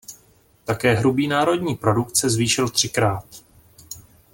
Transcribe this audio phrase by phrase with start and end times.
[0.65, 3.25] Také hrubý národní produkt se zvýšil třikrát.